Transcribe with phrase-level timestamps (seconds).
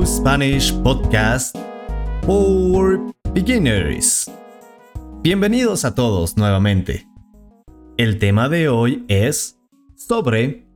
[0.00, 1.54] Spanish Podcast
[2.24, 2.98] for
[3.34, 4.28] Beginners.
[5.20, 7.06] Bienvenidos a todos nuevamente.
[7.98, 9.60] El tema de hoy es
[9.94, 10.66] sobre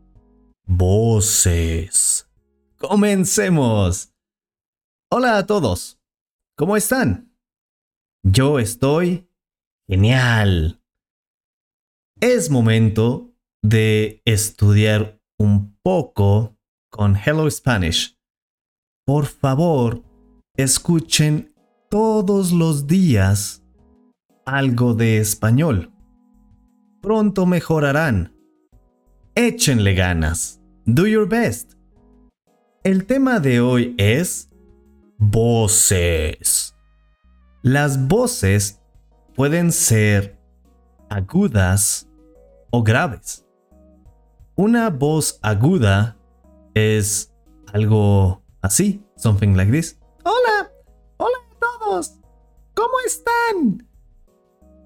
[0.67, 2.29] voces.
[2.77, 4.13] Comencemos.
[5.11, 5.99] Hola a todos.
[6.57, 7.33] ¿Cómo están?
[8.23, 9.29] Yo estoy
[9.89, 10.81] genial.
[12.21, 16.57] Es momento de estudiar un poco
[16.91, 18.16] con Hello Spanish.
[19.07, 20.03] Por favor,
[20.57, 21.55] escuchen
[21.89, 23.63] todos los días
[24.45, 25.93] algo de español.
[27.03, 28.35] Pronto mejorarán.
[29.37, 30.61] Échenle ganas.
[30.87, 31.75] Do your best.
[32.83, 34.51] El tema de hoy es
[35.19, 36.75] voces.
[37.63, 38.83] Las voces
[39.37, 40.37] pueden ser
[41.09, 42.09] agudas
[42.73, 43.47] o graves.
[44.57, 46.17] Una voz aguda
[46.75, 47.33] es
[47.73, 49.99] algo así, something like this.
[50.25, 50.71] Hola,
[51.17, 52.19] hola a todos.
[52.75, 53.87] ¿Cómo están?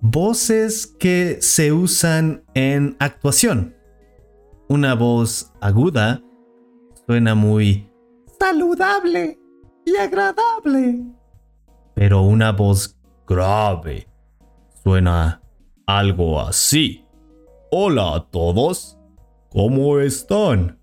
[0.03, 3.75] Voces que se usan en actuación.
[4.69, 6.23] Una voz aguda
[7.07, 7.91] suena muy
[8.39, 9.39] saludable
[9.85, 11.03] y agradable.
[11.95, 14.09] Pero una voz grave
[14.85, 15.43] suena
[15.87, 17.05] algo así.
[17.71, 18.99] Hola a todos.
[19.51, 20.79] ¿Cómo están?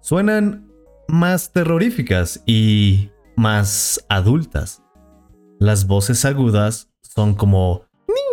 [0.00, 0.73] Suenan
[1.08, 4.82] más terroríficas y más adultas.
[5.58, 7.84] Las voces agudas son como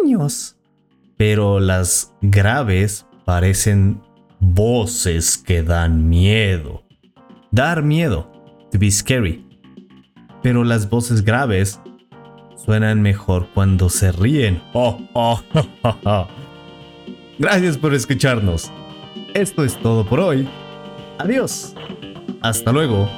[0.03, 0.57] niños,
[1.17, 4.01] pero las graves parecen
[4.39, 6.83] voces que dan miedo.
[7.51, 8.31] Dar miedo,
[8.71, 9.47] to be scary.
[10.41, 11.79] Pero las voces graves
[12.55, 14.61] suenan mejor cuando se ríen.
[14.73, 16.27] Oh, oh,
[17.37, 18.71] Gracias por escucharnos.
[19.33, 20.47] Esto es todo por hoy.
[21.17, 21.75] Adiós.
[22.41, 23.09] Hasta luego.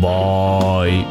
[0.00, 1.04] Bye.